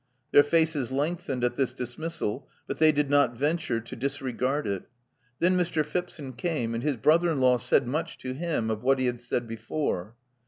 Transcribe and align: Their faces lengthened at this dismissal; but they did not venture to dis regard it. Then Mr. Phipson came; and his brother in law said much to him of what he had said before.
Their 0.31 0.41
faces 0.41 0.91
lengthened 0.91 1.43
at 1.43 1.57
this 1.57 1.75
dismissal; 1.75 2.49
but 2.65 2.79
they 2.79 2.91
did 2.91 3.07
not 3.07 3.35
venture 3.37 3.79
to 3.81 3.95
dis 3.95 4.19
regard 4.19 4.65
it. 4.65 4.85
Then 5.37 5.55
Mr. 5.55 5.85
Phipson 5.85 6.33
came; 6.35 6.73
and 6.73 6.81
his 6.81 6.95
brother 6.95 7.31
in 7.31 7.39
law 7.39 7.57
said 7.59 7.85
much 7.87 8.17
to 8.17 8.33
him 8.33 8.71
of 8.71 8.81
what 8.81 8.97
he 8.97 9.05
had 9.05 9.21
said 9.21 9.47
before. 9.47 10.15